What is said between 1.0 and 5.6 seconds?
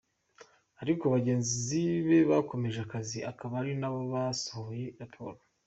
bagenzi be bakomeje akazi, akaba ari bo basohoye raporo.